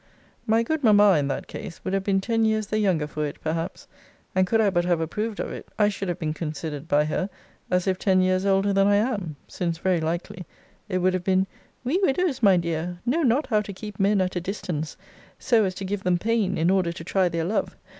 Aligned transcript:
My 0.47 0.63
good 0.63 0.83
mamma, 0.83 1.11
in 1.15 1.27
that 1.27 1.45
case, 1.45 1.79
would 1.83 1.93
have 1.93 2.03
been 2.03 2.21
ten 2.21 2.43
years 2.43 2.65
the 2.65 2.79
younger 2.79 3.05
for 3.05 3.23
it, 3.27 3.39
perhaps: 3.39 3.87
and, 4.33 4.47
could 4.47 4.59
I 4.59 4.71
but 4.71 4.83
have 4.83 4.99
approved 4.99 5.39
of 5.39 5.51
it, 5.51 5.69
I 5.77 5.89
should 5.89 6.07
have 6.09 6.17
been 6.17 6.33
considered 6.33 6.87
by 6.87 7.05
her 7.05 7.29
as 7.69 7.85
if 7.85 7.99
ten 7.99 8.19
years 8.19 8.43
older 8.43 8.73
than 8.73 8.87
I 8.87 8.95
am: 8.95 9.35
since, 9.47 9.77
very 9.77 10.01
likely, 10.01 10.47
it 10.89 10.97
would 10.97 11.13
have 11.13 11.23
been: 11.23 11.45
'We 11.83 11.99
widows, 11.99 12.41
my 12.41 12.57
dear, 12.57 12.97
know 13.05 13.21
not 13.21 13.45
how 13.45 13.61
to 13.61 13.73
keep 13.73 13.99
men 13.99 14.21
at 14.21 14.35
a 14.35 14.41
distance 14.41 14.97
so 15.37 15.65
as 15.65 15.75
to 15.75 15.85
give 15.85 16.01
them 16.03 16.17
pain, 16.17 16.57
in 16.57 16.71
order 16.71 16.91
to 16.91 17.03
try 17.03 17.29
their 17.29 17.45
love. 17.45 17.75